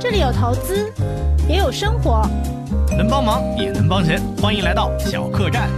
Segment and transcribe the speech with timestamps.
[0.00, 0.92] 这里有投资，
[1.48, 2.22] 也有生活，
[2.96, 4.22] 能帮忙也能帮钱。
[4.36, 5.68] 欢迎来到小客栈。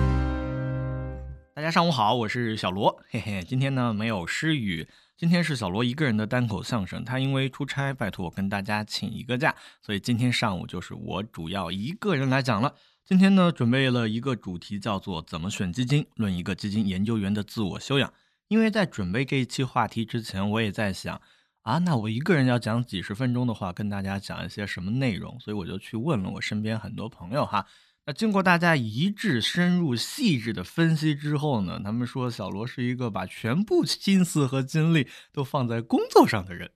[1.55, 3.43] 大家上午好，我是小罗，嘿嘿。
[3.43, 4.87] 今天呢没有诗雨，
[5.17, 7.03] 今天是小罗一个人的单口相声。
[7.03, 12.75] 他因为出差，拜托我跟大家请一个假，所以今天上午就是我主要一个人来讲了。
[13.07, 18.13] 今天呢准备了一个主题，叫做怎么选基金，论一个基金研究员的自我修养。
[18.49, 21.19] 因为在准备这一期话题之前，我也在想。
[21.63, 25.39] 啊，那我一个人要讲几十分钟的话，跟大家讲一些什么内容？
[25.39, 27.67] 所以我就去问了我身边很多朋友哈。
[28.07, 36.71] 那经过大家一致、深入、细致的分析之后呢，他们说小罗是一个把全部心思和精力都放在工作上的人。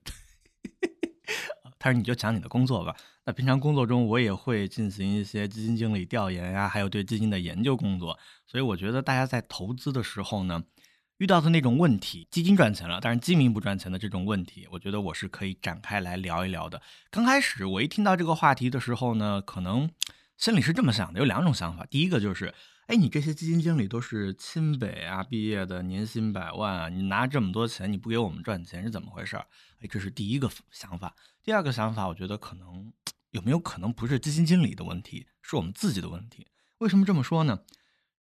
[1.79, 2.95] 他说：“你就讲你的工作吧。
[3.25, 8.17] 那平常工作中，我也会进行一些基金经理调研呀，还有对基金的研究工作。
[8.45, 10.63] 所以我觉得大家在投资的时候呢。”
[11.17, 16.81] 遇到的那种问题，基金赚钱了，但是基民不赚钱的这种问题，我觉得我是可以展开来聊一聊的。
[17.09, 19.89] 刚开始我一听到这个话题的时候呢，可能
[20.35, 21.85] 心里是这么想的，有两种想法。
[21.85, 22.53] 第一个就是，
[22.87, 29.37] 哎，你这些基金经理都是清北啊毕业的，年薪百万啊，你拿这么多钱，你不给我们赚钱是怎么回事？
[29.79, 31.15] 哎，这是第一个想法。
[31.41, 32.91] 第二个想法，我觉得可能
[33.31, 36.47] 有没有可能不是基金经理的问题，是我们自己的问题。
[36.79, 37.59] 为什么这么说呢？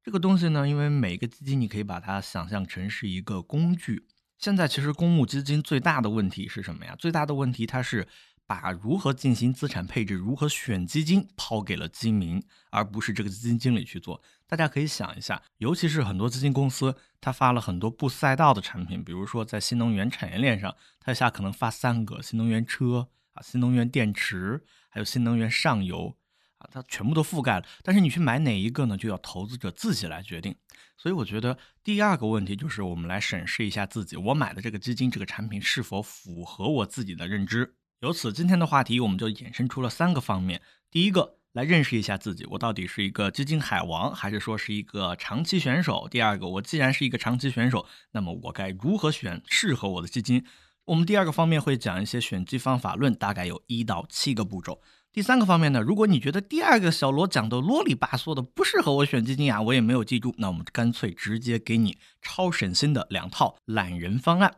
[0.04, 4.06] 这个东西呢，因为每个基金你可以把它想象成是一个工具。
[4.36, 6.94] 现在其实公募基金最大的问题是什么呀？
[6.98, 8.06] 最大的问题它是
[8.46, 14.20] 把如何进行资产配置、如何选基金抛给了基民，而不是这个基金经理去做。
[14.46, 26.14] 大家可以想一下，尤其是很多基金公司，它发了很多不赛道的产品，比如说在新能源产业链上，它一下可能发三个新能源车啊、新能源电池，还有新能源上游。
[26.72, 28.96] 它全部都覆盖了，但是你去买哪一个呢？
[28.96, 30.54] 就要投资者自己来决定。
[30.96, 37.74] 所以我觉得第二个问题就是，我们来审视一下自己，我买的这个基金、这个产品是否符合我自己的认知。
[38.00, 46.08] 由此，今天的话题我们就衍生出了三个方面：第一个，来认识一下自己，我到底是一个基金海王，还是说是一个长期选手？
[46.08, 50.44] 第二个，我既然是一个长期选手，那么我该如何选适合我的基金？
[50.86, 54.82] 我们第二个方面会讲一些选基方法论，大概有一到七个步骤。
[55.14, 64.56] 第三个方面呢，如果你觉得第二个小罗讲的啰里吧嗦的不适合我选基金啊，我也没有记住，那我们干脆直接给你超省心的两套懒人方案。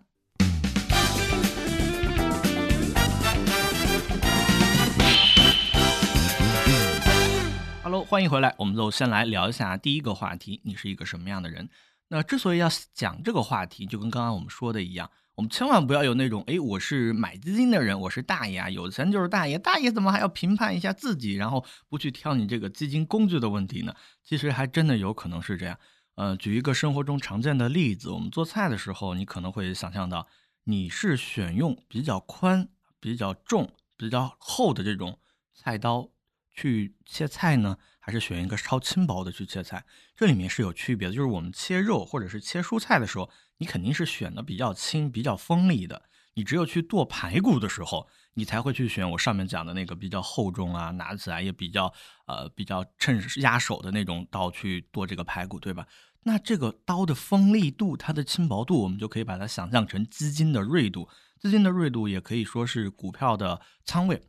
[7.82, 11.68] Hello，欢迎回来，我们就先来聊一下第一个话题，你是一个什么样的人？
[12.08, 15.10] 那之所以要讲这个话题，就跟刚刚我们说的一样。
[15.34, 23.94] 我们千万不要有那种，哎，我是买基金的人，我是大爷啊，有钱就是大爷，大爷怎么还要评判一下自己，然后不去挑你这个基金工具的问题呢？
[24.22, 25.78] 其实还真的有可能是这样。
[26.14, 30.26] 呃，举一个生活中常见的例子，我们做菜的时候，你可能会想象到，
[30.64, 32.68] 你是选用比较宽、
[32.98, 35.18] 比较重、比较厚的这种
[35.52, 36.08] 菜刀
[36.54, 39.84] 去切菜呢，还是选一个超轻薄的去切菜？
[40.14, 43.28] 这里面是有区别的，就是我们切肉或者是切蔬菜的时候。
[43.58, 46.02] 你肯定是选的比较轻、比较锋利的。
[46.34, 51.92] 你只有去剁排骨的时候，你才会去选我上面讲的那个比较厚重啊，拿起来也比较
[52.26, 55.84] 呃比较趁压手的那种刀去剁这个排骨，对吧？
[56.22, 61.08] 那这个刀的锋利度、它的轻薄度，我们就可以把它想象成基金的锐度。
[61.40, 64.22] 基金的锐度也可以说是股票的仓位。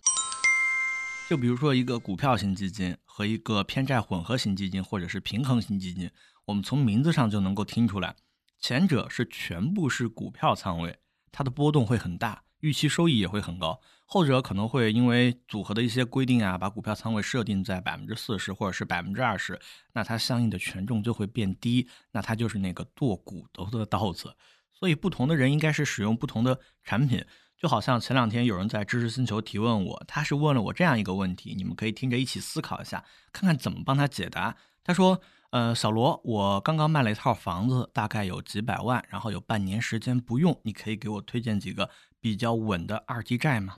[1.30, 6.10] 就比如说一个股票型基金和一个偏债混合型基金，或者是平衡型基金，
[6.46, 8.16] 我们从名字上就能够听出来。
[8.58, 11.00] 前者是全部是股票仓位，
[11.30, 13.82] 它的波动会很大，预期收益也会很高。
[14.06, 19.60] 后者可能会因为组合的一些规定啊，把股票仓位设定在百分之四十或者是百分之二十，
[19.92, 24.34] 那它相应的权重就会变低，那它就是那个剁骨头的刀子。
[24.72, 27.26] 所以不同的人应该是使用不同的产品，
[27.58, 34.56] 就好像前两天有人在知识星球提问我，他是问了我这样一个问题，你们可以听着一起思考一下，看看怎么帮他解答。
[34.84, 35.22] 他说。
[35.52, 43.78] 呃，小罗，我刚刚卖了一套房子，大概有几百万，然后有半年时间不用，你可以给我推荐几个比较稳的二级债吗？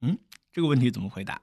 [0.00, 0.16] 嗯，
[0.52, 1.42] 这个问题怎么回答？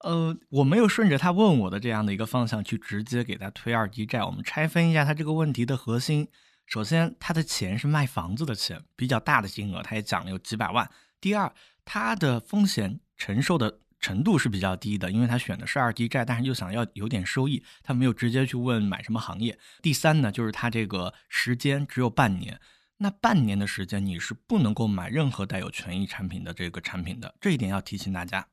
[0.00, 4.22] 呃，我没有顺着他问我的这样的一个方向去直接给他推二级债。
[4.22, 6.28] 我们拆分一下他这个问题的核心。
[6.66, 10.90] 首先，他的钱是卖房子的钱，比较大的金额，他也讲了有几百万。
[11.20, 11.52] 第二，
[11.84, 13.80] 他的风险承受的。
[14.00, 19.58] 程度是比较低的，因为他选的是二级债，但是又想要有点收益，他没有直接去问买什么行业。
[19.80, 22.60] 第三呢，就是他这个时间只有半年，
[22.98, 28.46] 那半年的时间你是不能够买任何带有权益产品的这个产品的，这一点要提醒大家。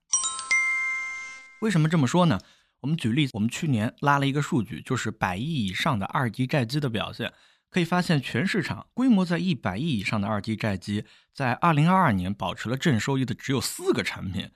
[1.59, 2.39] 为什么这么说呢？
[2.79, 7.33] 我们举例，我们去年拉了一个数据，就是百亿以上的二级债基的表现，
[7.71, 14.51] 可以发现全市场规模在一百亿以上的二级债基，在二零二二年保持了正收益的只有四个产品。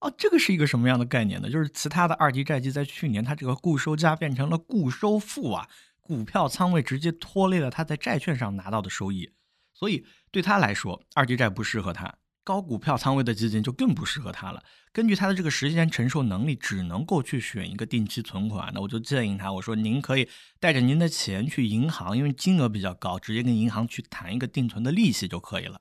[0.00, 1.50] 哦，这个是一个什么样的概念呢？
[1.50, 5.68] 就是其他的二级债基在去年它这个固收加变成了固收负啊，
[6.00, 9.30] 股票仓位直接拖累了它在债券上拿到的收益，
[9.72, 12.14] 所以对他来说，二级债不适合他。
[12.44, 14.62] 高股票仓位的基金就更不适合他了。
[14.92, 18.70] 根据他的这个时间承受能力，只能够去选一个定期存款。
[18.74, 20.28] 那我就建议他，我说您可以
[20.60, 25.80] 带着您的钱去银行，因为金额比较高，直接跟银行去谈一个定存的利息就可以了。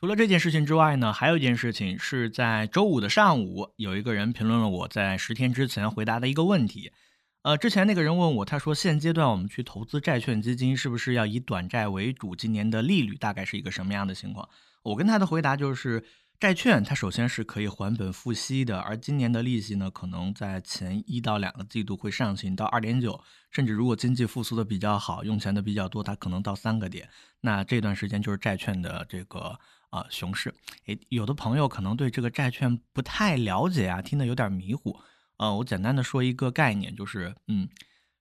[0.00, 6.90] 除了这件事情之外呢，还有一件事情是在周五的上午，有一个人评论了我在十天之前回答的一个问题。
[7.42, 12.34] 呃，之前那个人问我，他说现阶段我们去投资债券基金，是不是要以短债为主？
[12.34, 14.48] 今年的利率大概是一个什么样的情况？
[14.88, 16.02] 我跟他的回答就是，
[16.40, 23.20] 债券它首先是可以还本付息的，而今年的利息呢，可能在前一到两个季度会上行到二点九，
[23.50, 27.08] 甚至如果经济复苏的比较好，用钱的比较多，它可能到三个点。
[27.42, 29.58] 那这段时间就是债券的这个
[29.90, 30.54] 啊熊市。
[30.86, 34.98] 诶，有的朋友可能对这个债券不太了解啊，听得有点迷糊。
[35.36, 37.68] 呃，我简单的说一个概念，就是嗯。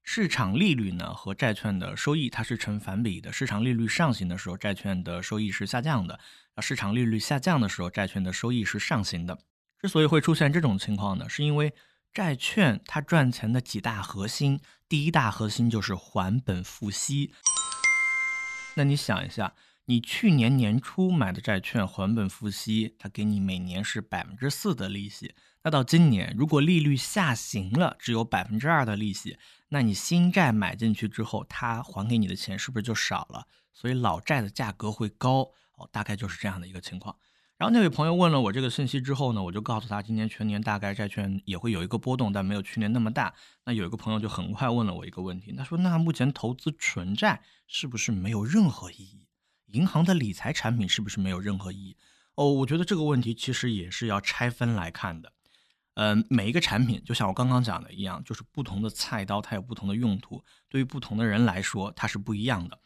[0.10, 6.18] 市场利率呢和债券的收益它是成反比的，市场利率上行的时候，债券的收益是下降的；
[6.56, 9.38] 啊市场利率下降的时候，债券的收益是上行的。
[9.82, 11.74] 之所以会出现这种情况呢，是因为
[12.14, 17.34] 债券它赚钱的几大核心，第一大核心就是还本付息。
[18.76, 19.54] 那你想一下，
[19.90, 25.34] 你去年年初买的债券还本付息，它给你每年是百分之四的利息。
[25.64, 29.38] 那到今年，如果利率下行了，只有百分之二的利息。
[29.70, 33.48] 那你新债买进去之后，他还给你的钱是不是就少了？
[33.72, 37.16] 所以老债的价格会高哦，大概就是这样的一个情况。
[37.58, 43.34] 然后那位朋友问了我这个信息之后呢，我就告诉他，今年全年大概债券也会有一个波动，但没有去年那么大。
[43.64, 49.27] 那有一个朋友就很快问了我一个问题，他说：“那目前投资纯债是不是没有任何意义？
[49.68, 51.98] 银行的理财产品是不是没有任何意义？”
[52.36, 55.34] 哦，我觉得这个问题其实也是要拆分来看的。
[55.96, 60.44] 嗯，每一个产品就像我刚刚讲的一样，就是不同的菜刀，它有不同的用途。
[60.70, 62.80] 对于不同的人来说，它是不一样的。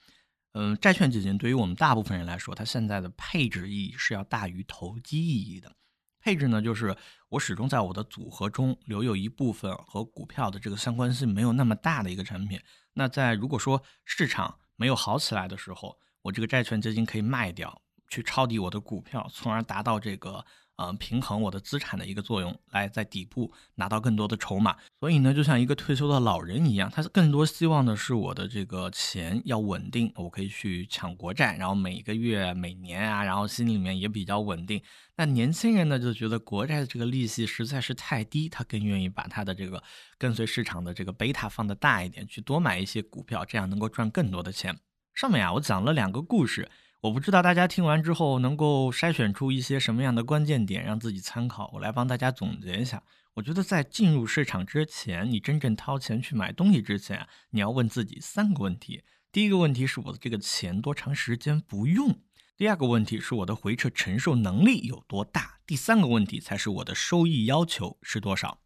[0.53, 5.75] 嗯，债券基金对于我们大部分人来说，它现在的配置意义是要大于投机意义的。
[6.21, 6.95] 配置呢，就是
[7.27, 12.57] 我始终在我的组合中留有一部分和股票的这个相关性没有那么大的一个产品。
[12.93, 20.45] 那在如果说市场没有好起来的时候，我这个债券基金可以卖掉，去抄底我的股票，从而达到这个。
[20.77, 24.75] 嗯，平衡我的资产的一个作用，来在底部拿到更多的筹码。
[24.99, 34.81] 所以呢，就像一个退休的老人一样，他更多希望的是我的这个钱要稳定，我可以去抢国债，然后每个月、每年啊，然后心里面也比较稳定。
[35.17, 39.83] 那年轻人呢，就觉得国债的这个利息实在是太低，他更愿意把他的这个
[40.17, 44.75] 跟随市场的这个贝塔放的大一点，去多买一些股票，这样能够赚更多的钱。
[45.13, 46.69] 上面啊，我讲了两个故事。
[47.01, 51.71] 我不知道大家听完之后能够筛选出一些什么样的关键点让自己参考。
[51.73, 53.01] 我来帮大家总结一下。
[53.33, 59.03] 我觉得在进入市场之前，你真正掏钱去买东西之前，你要问自己三个问题。
[59.31, 62.19] 第一个问题是我的这个钱多长时间不用？
[62.55, 65.59] 第二个问题是我的回撤承受能力有多大？
[65.65, 68.59] 第三个问题才是我的收益要求是多少？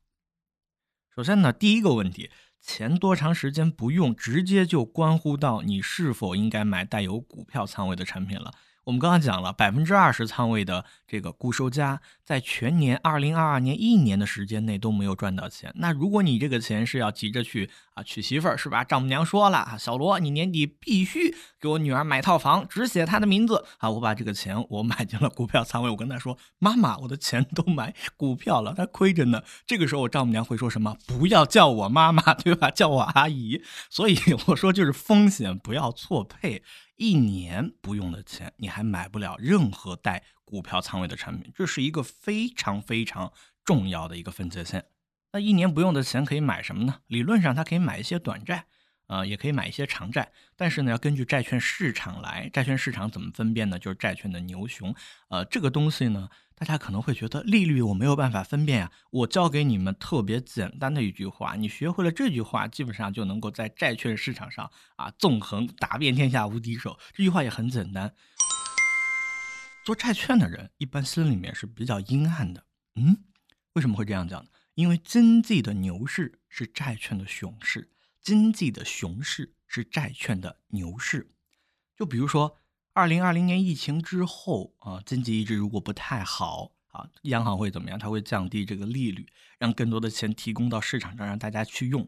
[1.15, 2.30] 首先呢，第一个问题。
[2.66, 8.52] 钱多长时间不用，直接就关乎到你是否应该买带有股票仓位的产品了。
[8.86, 15.74] 我们刚刚讲了，百分之二十仓位的这个固收加，在全年二零二二年一年的时间内都没有赚到钱。
[15.78, 18.83] 那如果你这个钱是要急着去啊娶媳妇儿，是吧？
[18.83, 23.90] 丈母娘说了啊，小罗，你年底必须给我女儿买套房，只写她的名字啊。
[23.90, 29.42] 我把这个钱我买进了股票仓位，我跟她说，妈妈，我的钱都买股票了，她亏着呢。
[29.66, 30.95] 这个时候我丈母娘会说什么？
[31.07, 32.69] 不要叫我妈妈，对吧？
[32.69, 33.64] 叫我阿姨。
[33.90, 36.62] 所以我说就是风险不要错配。
[36.95, 43.31] 一年不用的钱，你还买不了任何带股票仓位的产品，这是一个非常非常
[43.64, 44.85] 重要的一个分界线。
[45.33, 47.02] 那一年不用的钱可以买什么呢？
[47.07, 48.66] 理论上，它可以买一些短债。
[49.07, 52.49] 呃，也可以买一些长债，但是呢，要根据债券市场来。
[52.52, 53.78] 债券市场怎么分辨呢？
[53.78, 54.95] 就是债券的牛熊。
[55.28, 58.92] 呃，这个东西呢，大家可能会觉得利率我没有办法分辨啊。
[59.12, 66.97] 我教给你们特别简单的一句话，你学会了这句话，基本上就能够在债券市场上啊纵横打遍天下无敌手。
[67.14, 68.14] 这句话也很简单。
[69.83, 72.66] 做债券的人一般心里面是比较阴暗的。
[72.95, 73.18] 嗯，
[73.74, 74.50] 为什么会这样讲呢？
[74.76, 77.92] 因为经济的牛市是债券的熊市。
[78.21, 81.30] 经济的熊市是债券的牛市，
[81.95, 82.57] 就比如说
[82.95, 87.99] 二零二零年疫情之后啊，经济一直如果不太好啊，央行会怎么样？
[87.99, 89.28] 它会降低这个利率，
[89.59, 92.07] 让更多的钱提供到市场上，让大家去用。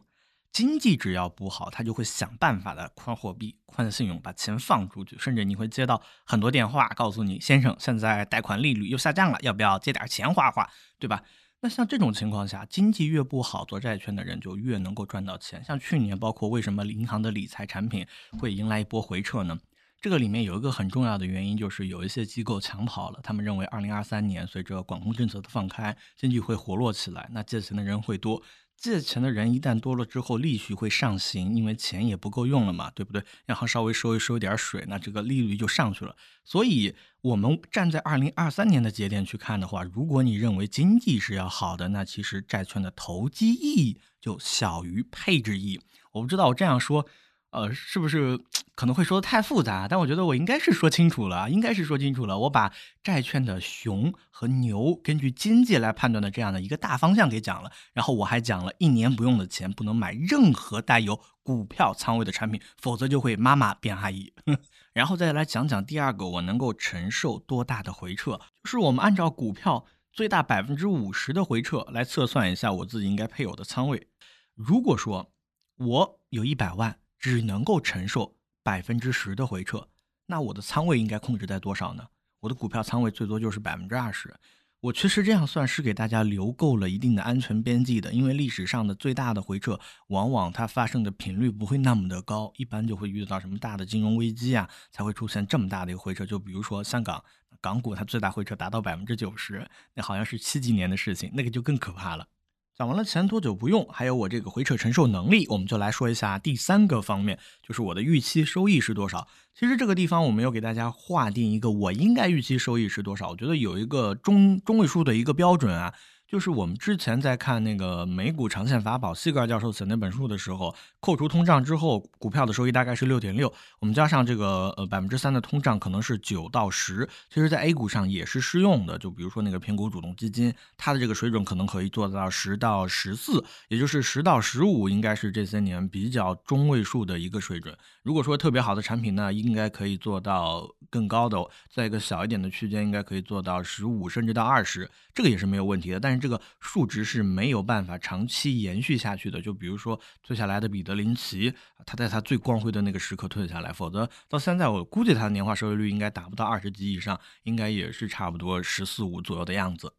[0.50, 5.14] 经济只要不好，它就会想办法的宽货币、宽信用，把钱放出去。
[5.18, 10.66] 甚至你会接到很多电话，告诉你先生，现在贷款利率又下降了，要不要借点钱花花，
[10.98, 11.22] 对吧？
[11.60, 15.62] 那像这种情况下，经济越不好，做债券的人就越能够赚到钱。
[15.62, 18.06] 像去年，包括为什么银行的理财产品
[18.38, 19.58] 会迎来一波回撤呢？
[20.00, 23.18] 这个里面有一个很重要的原因，就是有一些机构抢跑了。
[23.20, 28.40] 他们认为，二零二三年随着管控政策的放开，经济会活络起来，那借钱的人会多。
[28.76, 33.20] 借钱的人一旦多了之后，利息会上行，因为钱也不够用了嘛，对不对？
[33.48, 36.14] 银行稍微收一收一点水，那这个利率就上去了。
[36.44, 45.80] 所以，我们站在二零二三年的节点去看的话，如果你认为经济是要好的，那其实债券的投机意义就小于配置意义。
[46.12, 47.04] 我不知道我这样说。
[47.50, 48.38] 呃，是不是
[48.74, 49.88] 可能会说的太复杂？
[49.88, 52.38] 但我觉得我应该是说清楚了，应该是说清楚了。
[52.40, 52.70] 我把
[53.02, 64.30] 债券的熊和牛根据经济来判断的这样的一个大方向给讲了，然后我还讲了一年不用的钱不能买任何带有股票仓位的产品，否则就会妈妈变阿姨。
[64.92, 68.32] 然后再来讲讲第二个，我能够承受多大的回撤？
[68.62, 74.08] 就是我们按照股票最大百分之五十的回撤来测算一下我自己应该配有的仓位。
[74.54, 75.32] 如果说
[75.78, 76.98] 我有一百万。
[77.18, 79.88] 只能够承受百分之十的回撤，
[80.26, 82.06] 那我的仓位应该控制在多少呢？
[82.40, 84.34] 我的股票仓位最多就是百分之二十。
[84.80, 96.24] 我确实这样算是给大家留够了一定的安全边际的，因为历史上的最大的回撤，往往它发生的频率不会那么的高，一般就会遇到什么大的金融危机啊，才会出现这么大的一个回撤。
[96.24, 97.24] 就比如说香港
[97.60, 102.28] 港股，它最大回撤达到百分之九十，那好像是七几年的事情，那个就更可怕了。
[102.78, 109.26] 讲完了钱多久不用，还有我这个回撤承受能力，我们就来说一下第三个方面，就是我的预期收益是多少。
[109.52, 115.92] 其实这个地方我没有给大家划定一个我应该预期收益是多少，我觉得有一个中中位数的一个标准啊。
[116.28, 123.50] 就是我们之前在看那个美股长线法宝西格尔教授写那本书的时候，扣除通胀之后，股票的收益大概是六点六。
[123.78, 127.08] 我们加上这个呃百分之三的通胀，可能是九到十。
[127.30, 128.98] 其实，在 A 股上也是适用的。
[128.98, 137.74] 就比如说那个偏股主动基金，它的这个水准可能可以做到十到十四，也就是十到十五，应该是这些年比较中位数的一个水准。
[138.02, 141.38] 如果说特别好的产品呢，应该可以做到更高的，
[141.72, 145.98] 在一个小一点的区间，应该可以做到十五甚至到二十，这个也是没有问题的。
[145.98, 149.40] 但是这个数值是没有办法长期延续下去的。
[149.40, 151.52] 就比如说退下来的彼得林奇，
[151.86, 159.92] 他在他最光辉的那个时刻退下来，否则到现在我估计他的年化收益率应该达不到二十级以上，应该也是差不多十四五左右的样子。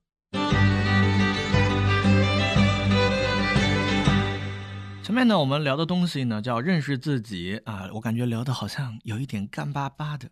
[5.03, 10.29] 前面呢，我们聊的东西呢叫认识自己啊，我感觉聊的好像有一点干巴巴的，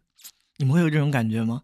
[0.57, 1.63] 你们会有这种感觉吗？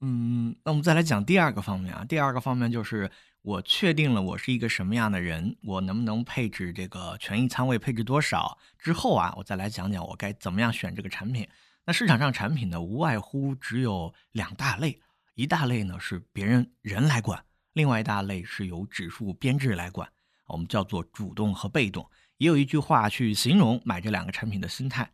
[0.00, 2.06] 嗯，那我们再来讲第二个方面啊。
[2.08, 3.10] 第二个方面就是
[3.48, 11.48] 我确定了我是一个什么样的人，我能不能配置这个权益仓位，配置多少之后啊，我再来讲讲我该怎么样选这个产品。
[11.86, 15.00] 那市场上产品呢，无外乎只有两大类，
[15.32, 20.06] 一大类呢是别人人来管，另外一大类是由指数编制来管，
[20.48, 22.06] 我们叫做主动和被动。
[22.36, 25.10] 也有一句话去形容买这两个产品的心态：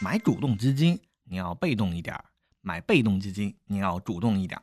[0.00, 2.24] 买主动基金你要被动一点儿。
[2.66, 4.58] 买被动基金，你要主动一点。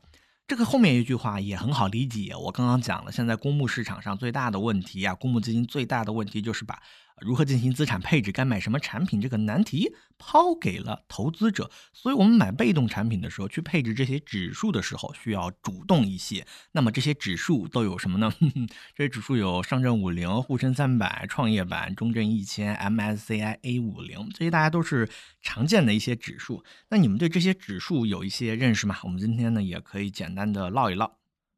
[0.48, 2.36] 这个后面一句话也很好理解。
[2.36, 6.82] 我刚刚讲了，现在公募市场上最大的问题啊，公募基金最大的问题就是把。
[7.22, 8.32] 如何进行资产配置？
[8.32, 9.22] 该买什么产品？
[9.22, 11.70] 这个难题抛给了投资者。
[11.94, 16.46] 所以，我们买被动产品的时候，去配置这些指数的时候，需要主动一些。
[16.72, 18.34] 那么，这些指数都有什么呢？
[18.96, 25.08] 这些指数有上证五零、沪深三百、创业板、中证一千、MSCI A 五零，这些大家都是
[25.42, 26.64] 常见的一些指数。
[26.90, 28.98] 那你们对这些指数有一些认识吗？
[29.04, 31.18] 我们今天呢，也可以简单的唠一唠。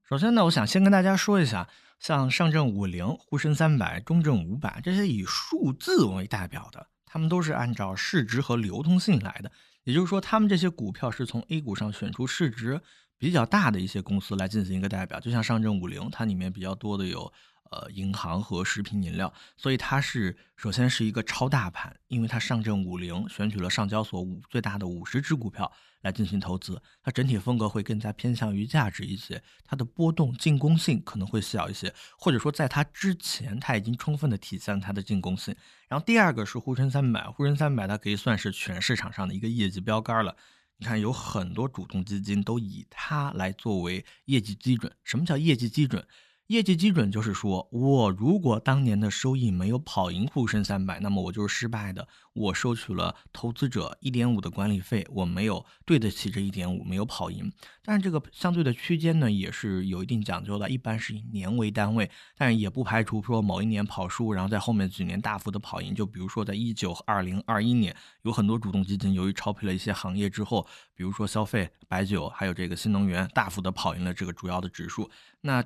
[0.09, 1.69] 首先呢，我想先跟大家说一下。
[2.03, 9.49] 像上证五零、沪深三百、中证五百这些以数字为代表的，他们都是按照市值和流通性来的。
[9.85, 12.81] 也就是说，他们这些股票是从 A 股上选出市值
[13.17, 15.17] 比较大的一些公司来进行一个代表。
[15.21, 17.31] 就像上证五零，它里面比较多的有。
[17.73, 35.55] 呃，银行和食品饮料，所以它是首先是一个超大盘，因为它上证五零选取了上交所五最大的五十只股票来进行投资，它整体风格会更加偏向于价值一些，它的波动进攻性可能会小一些，或者说在它之前它已经充分的体现它的进攻性。
[35.87, 40.35] 然后第二个是沪深三百，沪深三百它可以算是全市场上的一个业绩标杆了，
[40.77, 44.95] 你看有很多主动基金都以它来作为业绩基准。
[45.03, 46.05] 什么叫业绩基准？
[46.53, 52.07] 业绩基准就是说，我如果当年的收益没有跑赢沪深三百，那么我就是失败的。
[52.33, 57.51] 我收取了投资者一点五的管理费，我没有对得起这一点五，没有跑赢。
[57.83, 62.07] 但是这个相对的区间呢，也是有一定讲究的，一般是以年为单位，
[62.37, 65.95] 但是也不排除说某一年跑输，然后在后面几年大幅的跑赢。
[65.95, 75.09] 就比如说在一九二零二一年，有很多主动基金由于超配了一些行业之后，比如说消费、白酒，还有这个新能源，大幅的跑赢了这个主要的指数。
[75.41, 75.63] 那。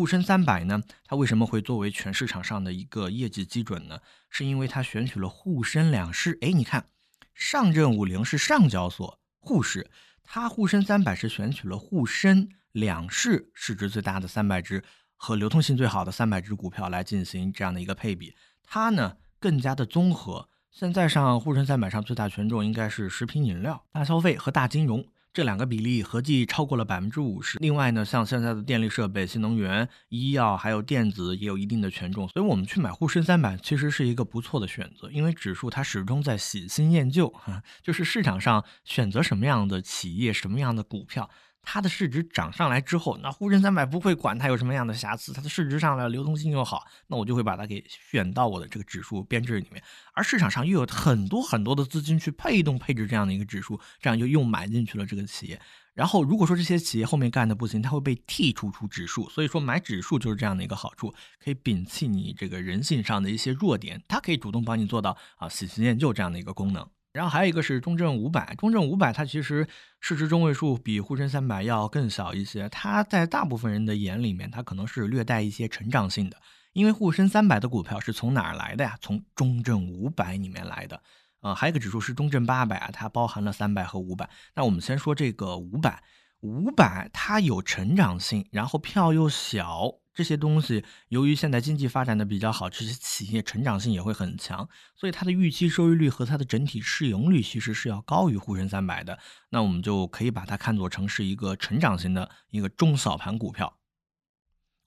[0.00, 4.00] 沪深三百呢，它为什么会作为全市场上的一个业绩基准呢？
[4.30, 6.38] 是因为它选取了沪深两市。
[6.40, 6.86] 哎，你看，
[7.34, 9.90] 上证五零是上交所沪市，
[10.22, 14.82] 它沪深三百是选取了沪深两市市值最大的三百只
[15.16, 18.34] 和流通性最好的三百只股票来进行这样的一个配比。
[18.62, 20.48] 它呢更加的综合。
[20.70, 25.06] 现在上沪深三百上最大权重应该是食品饮料、大消费和大金融。
[25.32, 27.58] 这两个比例合计超过了百分之五十。
[27.60, 35.08] 另外呢，像现在的电力设备、新能源、医药还有电子也有一定的权重，所以我们去买沪深三百其实是一个不错的选择。
[35.10, 41.30] 因为指数它始终在喜新厌旧，哈， 就是市场上选择什么样的企业、什么样的股票。
[41.62, 49.82] 它的市值涨上来之后，那沪深三百不会管它有什么样的瑕疵，它的市值上来，流通性又好，那我就会把它给选到我的这个指数编制里面。
[50.14, 55.60] 而市场上又有很多很多的资金去配动配置这样的一个指数，这样就又买进去了这个企业。
[55.92, 59.28] 然后如果说这些企业后面干的不行，它会被剔除出指数。
[59.28, 66.88] 所以说买指数就是这样的一个好处，可以摒弃你这个人性上的一些弱点，它可以主动帮你做到啊喜新厌旧这样的一个功能。
[67.12, 69.66] 然后还有一个是中证五百，中证五百它其实
[70.00, 76.36] 市值中位数比沪深三百要更小一些，它在大部分人的眼里面，它可能是略带一些成长性的，
[76.72, 78.96] 因为沪深三百的股票是从哪儿来的呀？
[79.00, 81.02] 从中证五百里面来的，
[81.40, 84.30] 呃，还有一个指数是中证八百啊，它包含了三百和五百。
[84.54, 86.02] 那我们先说这个五百，
[86.40, 89.94] 五百它有成长性，然后票又小。
[90.20, 99.18] 这些东西由于现在经济发展的比较好，这些企业成长性也会很强，所以它的预期收益率和它的整体市盈率其实是要高于沪深三百的。
[99.48, 103.79] 那我们就可以把它看作成是一个成长型的一个中小盘股票。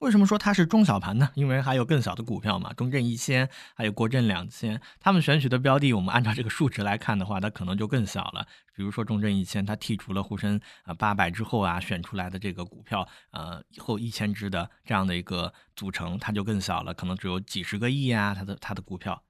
[0.04, 1.30] 为什么说它是中小盘呢？
[1.34, 8.46] 因为还有更小的股票嘛，中证一千，还有国证两千，他们选取的标的，我们按照这个数值来看的话，它可能就更小了。
[8.76, 19.24] 比如说中证一千，它剔除了沪深啊八百之后啊，选出来的这个股票，呃，后一千只的这样的一个组成，它就更小了，可能只有几十个亿啊，它的它的股票。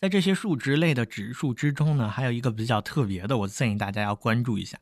[0.00, 4.76] 在这些数值类的指数之中呢，还有一个比较特别的，我建议大家要关注一下。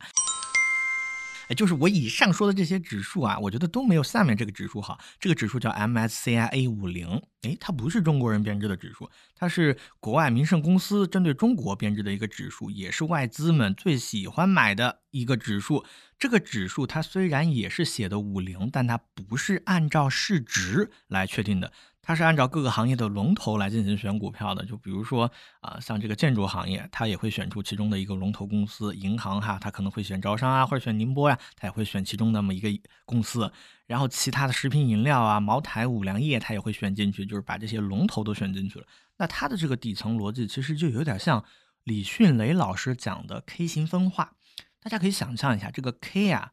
[1.47, 4.99] 哎，就是我以上说的这些指数啊，我觉得都没有下面这个指数好。
[5.19, 15.85] 这个指数叫 MSCI A 五零，哎，它不是中国人编制的指数，它是国外名胜公司针对中国编制的一个指数，也是外资们最喜欢买的一个指数。
[16.17, 21.71] 这个指数它虽然也是写的五零，但它不是按照市值来确定的。
[22.07, 32.69] 它是按照各个行业的龙头来进行选股票的，就比如说啊，像这个建筑行业，它也会选出其中的一个龙头公司；银行哈，它可能会选招商啊，或者选宁波呀，它也会选其中那么一个
[33.05, 33.51] 公司。
[33.87, 38.85] 然后其他的食品饮料啊，茅台、五粮液，它也会选进去，就是把这些龙头都选进去了。
[39.17, 41.43] 那它的这个底层逻辑其实就有点像
[41.85, 44.33] 李迅雷老师讲的 K 型分化。
[44.79, 46.51] 大家可以想象一下，这个 K 啊，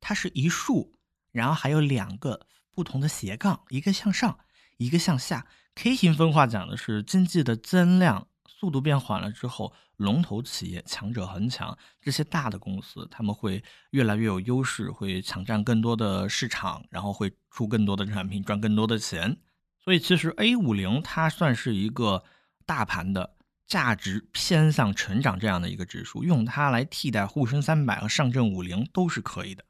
[0.00, 0.98] 它是一竖，
[1.30, 4.40] 然后还有两个不同的斜杠，一个向上。
[4.78, 19.36] 一个向下，K 型分化讲的是经济的增量速度变缓了之后，龙头企业强者恒强，这些大的公司他们会越来越有优势，会抢占更多的市场，然后会出更多的产品，赚更多的钱。
[19.84, 22.22] 所以其实 A 五零它算是一个
[22.64, 23.34] 大盘的
[23.66, 29.64] 价值偏向成长这样的一个指数，用它来替代沪深三百和上证五零都是可以的。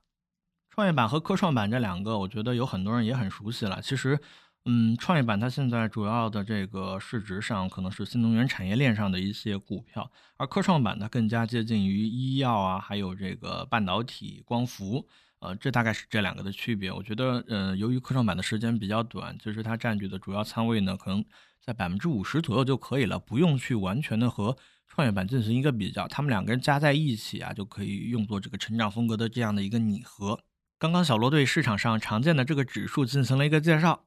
[0.68, 3.80] 创业板和科创板这两个，我觉得有很多人也很熟悉了。
[3.80, 4.20] 其实。
[4.64, 15.06] 嗯，创业板它现在主要的这个市值上可能是新能源产业链上的一些股票，而科创板它更加接近于医药啊，还有这个半导体、光伏，
[15.38, 16.92] 呃，这大概是这两个的区别。
[16.92, 21.24] 我觉得，呃，由于科创板的时间比较短，其实它占据的主要仓位呢，可能
[21.64, 24.54] 在百分之五十左右就可以了，不用去完全的和
[24.86, 30.40] 创业板进行一个比较，他们两个人加在一起啊，就可以用作这个成长风格的这样的一个拟合。
[30.78, 34.04] 刚刚小罗对市场上常见的这个指数进行了一个介绍。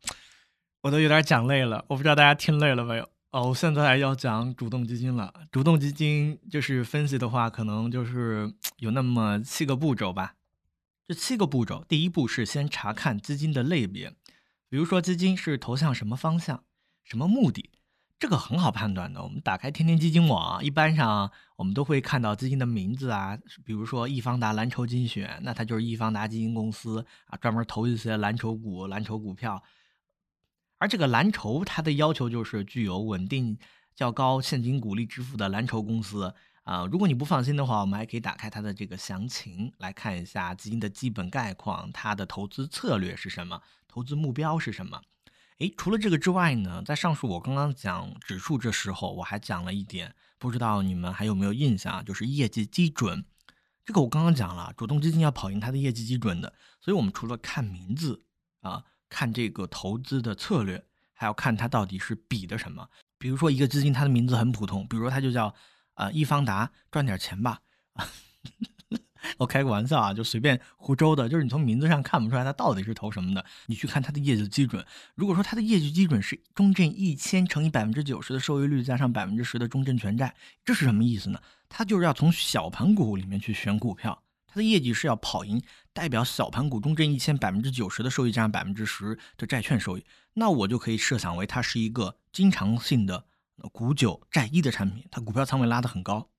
[0.82, 3.50] 我都有点讲累了，我不知道大家听累了没有哦。
[3.50, 5.32] 我现在要讲主动基金了。
[5.52, 10.34] 主动基金就是分析的话，可能就是 有那么七个步骤吧。
[11.08, 14.12] 这七个步骤，第一步是先查看基金的类别，
[14.70, 16.64] 比如说基金是投向什么方向、
[17.04, 17.70] 什么目的，
[18.18, 19.22] 这个很好判断的。
[19.22, 29.62] 我们打开天天基金网，一般上我们都会看到基金的名字啊，比如说易方达蓝筹精选，那它就是易方达基金公司啊，专门投一些蓝筹股、蓝筹股票。
[30.82, 33.56] 而这个蓝筹，它的要求就是具有稳定
[33.94, 36.88] 较高现金股利支付的蓝筹公司啊。
[36.88, 45.00] 如果你不放心的话，我们还可以打开它的这个详情来看一下基金的基本概况，它的投资策略是什么，投资目标是什么。
[45.60, 53.24] 诶，除了这个之外呢，在上述我刚刚讲指数这时候，我还讲了一点，不知道你们还有没有印象，就是业绩基准。
[53.86, 58.24] 这个我刚刚讲了，主动基金要跑赢它的业绩基准的，所以我们除了看名字
[58.62, 58.84] 啊。
[59.12, 62.88] 看这个投资的策略，还要看它到底是比的什么。
[63.18, 65.54] 比如说一个基金，它的名字很普通，比如说它就叫
[65.96, 67.60] 呃易方达，赚点钱吧。
[69.38, 73.46] 我开个玩笑啊，就随便胡诌的，就是你从名字上看不出来它到底是投什么的。
[73.68, 80.34] 你去看它的业绩基准，如果说它的业绩基准是中证一千乘以百分之九十的收益率加上百分之十的中证全债，
[80.66, 81.40] 这是什么意思呢？
[81.70, 93.26] 它就是要从小盘股里面去选股票，它的业绩是要跑赢代表小盘股中证一千百分之九十的收益加上百分之十的债券收益，那我就可以设想为它是一个经常性的
[93.72, 96.30] 股九债一的产品，它股票仓位拉得很高。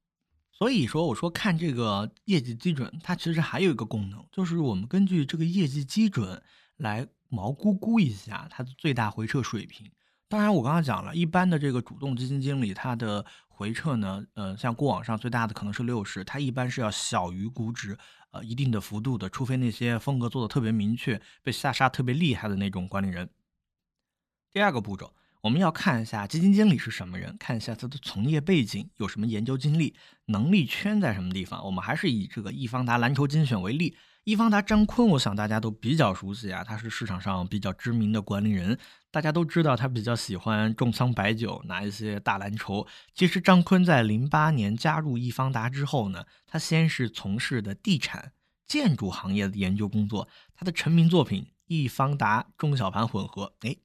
[0.50, 6.42] 所以说，我说看这个业绩基准，它其实还有一个功能，就是我们根据这个业绩基准
[6.76, 9.90] 来毛估估一下它的最大回撤水平。
[10.32, 17.94] 当然，我刚刚讲了一般的这个主动基金经理，他的回撤呢，呃，像过往上最大的可能是六十，它一般是要小于估值
[18.30, 23.28] 呃一定的幅度的，除非那些风格做的特别明确、被下杀特别厉害的那种管理人。
[24.50, 25.12] 第二个步骤。
[25.42, 29.92] 我们要看一下基金经理是什么人，看一下他的从业背景有什么研究经历，
[30.26, 31.62] 能力圈在什么地方。
[31.66, 38.78] 我们还是以这个易方达蓝筹精选为例，易方达张坤，我想大家都比较熟悉啊，他是市场上比较知名的管理人，
[39.12, 42.86] 大家都知道他比较喜欢重仓白酒，拿一些大蓝筹。
[43.14, 48.32] 其实张坤在零八年加入易方达之后呢，他先是从事的地产、
[48.66, 53.76] 建筑行业的研究工作，他的成名作品易方达中小盘混合，哎。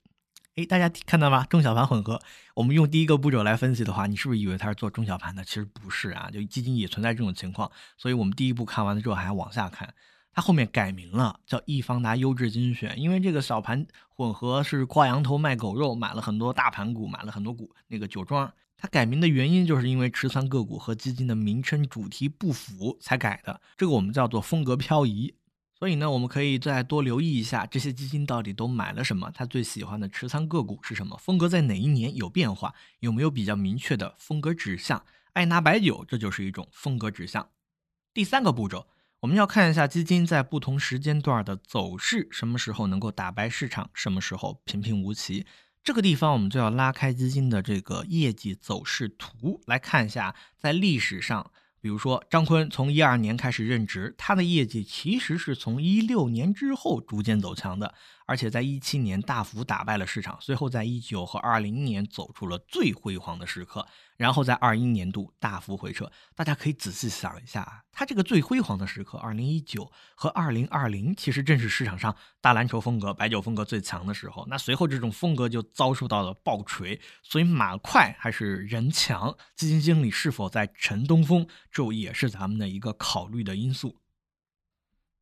[0.56, 1.46] 哎，大家看到吗？
[1.46, 2.20] 中小盘混合，
[2.56, 5.44] 我们用第一个步骤来分析的话，你是不是以为他是做中小盘的？
[5.44, 7.72] 其实不是啊，就基金也存在这种情况。
[7.96, 9.94] 所以我们第一步看完了之后，还要往下看。
[10.38, 18.54] 它后面改名了，叫易方达优质精选，因为这个小盘混合是挂羊头卖狗肉，买了很多大盘股，买了很多股那个酒庄。
[18.78, 25.34] 它改名的原因就是因为持仓个股和基金的名称主题不符才改的，这个我们叫做风格漂移。
[25.74, 35.04] 所以呢，我们可以再多留意一下这些基金到底都买了什么，他最喜欢的持仓个股是什么，风格在哪一年有变化，有没有比较明确的风格指向？
[35.34, 37.50] 爱拿白酒，这就是一种风格指向。
[38.14, 38.86] 第三个步骤，
[39.22, 45.46] 我们要看一下基金在不同时间段的走势，什么时候能够打败市场，什么时候平平无奇。
[45.84, 51.52] 这个地方我们就要拉开基金的这个业绩走势图来看一下，在历史上。
[51.80, 57.94] 比如说，张坤从一二年开始任职，他的业绩其实是从一六年之后逐渐走强的。
[58.26, 66.12] 而且在一七年大幅打败了市场，随后在一九和二零年走出了最辉煌的时刻，然后在二一年度大幅回撤。
[66.36, 74.46] 大家可以仔细想一下啊，它这个最辉煌的时刻，二零一九和二零二零，其实正是市场上大蓝筹风格、白酒风格最强的时候。
[74.50, 84.02] 那随后这种风格就遭受到了暴锤，所以马快还是人强，基金经理是否在乘东风，这也是咱们的一个考虑的因素。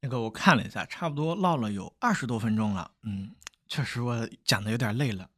[0.02, 3.36] 那个我看了一下，差不多唠了有二十多分钟了，嗯，
[3.68, 5.30] 确实我讲的有点累了。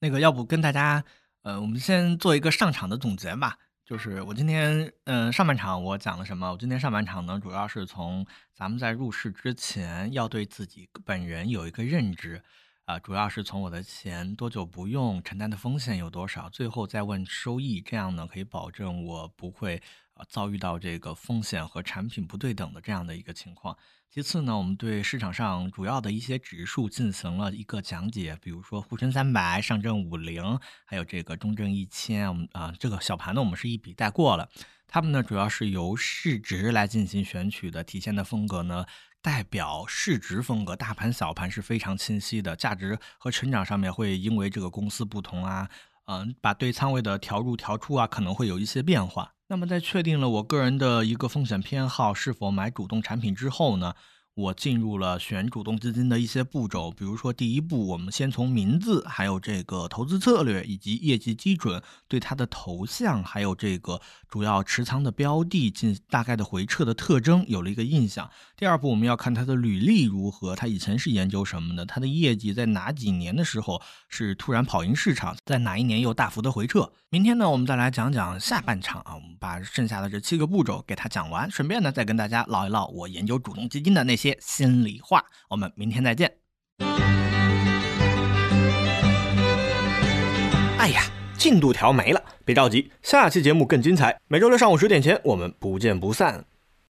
[0.00, 1.02] 那个要不跟大家，
[1.42, 3.58] 呃，我们先做一个上场的总结吧。
[3.84, 6.50] 就是我今天，嗯，上半场我讲了什么？
[6.52, 8.24] 我今天上半场呢，主要是从
[8.54, 12.40] 咱们在入市之前要对自己本人有一个认知，
[12.84, 19.82] 啊，主要是从我的钱多久不用，承担的风险有多少，最后再问收益，这样呢可以保证我不会
[20.28, 23.76] 遭遇到这个风险和产品不对等的这样的一个情况。
[24.10, 32.28] 其次呢，我们对市场上主要的一些指数进行了一个讲解，比如说沪深三百、上证五零，还有这个中证一千。
[32.28, 34.48] 我们啊，这个小盘呢，我们是一笔带过了。
[34.86, 38.84] 它们呢，主要是由市值来进行选取的，体现的风格呢，
[39.22, 40.76] 代表市值风格。
[40.76, 45.70] 大盘、小盘是非常清晰的，价值和成长上面会因为这个公司不同啊，
[46.04, 49.32] 嗯，把对仓位的调入调出啊，可能会有一些变化。
[49.52, 53.94] 那么在确定了我个人的一个风险偏好是否买主动产品之后呢？
[54.34, 68.30] 我进入了选主动基金的一些步骤，比如说第一步，我们先从名字，还有这个投资策略以及业绩基准，对它的头像，还有这个主要持仓的标的进大概的回撤的特征有了一个印象。
[68.56, 76.90] 第二步，我们要看它的履历如何，它以前是研究什么的，它的业绩在哪几年的时候是突然跑赢市场，在哪一年又大幅的回撤。
[77.10, 84.21] 明天呢，我们再来讲讲下半场啊，我们把剩下的这七个步骤给它讲完，顺便呢再跟大家唠一唠我研究主动基金的那些。
[84.22, 86.32] 些心里话，我们明天再见。
[90.78, 91.02] 哎呀，
[91.36, 94.16] 进度条没了，别着急，下期节目更精彩。
[94.28, 96.44] 每周六上午十点前，我们不见不散。